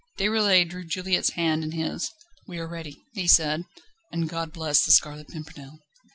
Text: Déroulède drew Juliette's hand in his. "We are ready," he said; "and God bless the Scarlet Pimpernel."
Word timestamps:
Déroulède 0.17 0.69
drew 0.71 0.83
Juliette's 0.83 1.33
hand 1.33 1.63
in 1.63 1.73
his. 1.73 2.09
"We 2.47 2.57
are 2.57 2.67
ready," 2.67 3.03
he 3.13 3.27
said; 3.27 3.65
"and 4.11 4.27
God 4.27 4.51
bless 4.51 4.83
the 4.83 4.91
Scarlet 4.91 5.27
Pimpernel." 5.27 5.77